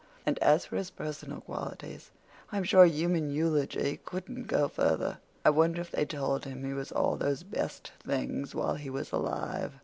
And 0.25 0.39
as 0.39 0.65
for 0.65 0.77
his 0.77 0.89
personal 0.89 1.41
qualities, 1.41 2.09
I'm 2.51 2.63
sure 2.63 2.87
human 2.87 3.29
eulogy 3.29 3.99
couldn't 4.03 4.47
go 4.47 4.67
further. 4.67 5.19
I 5.45 5.51
wonder 5.51 5.79
if 5.79 5.91
they 5.91 6.05
told 6.07 6.43
him 6.43 6.63
he 6.63 6.73
was 6.73 6.91
all 6.91 7.17
those 7.17 7.43
best 7.43 7.91
things 8.03 8.55
while 8.55 8.73
he 8.73 8.89
was 8.89 9.11
alive." 9.11 9.73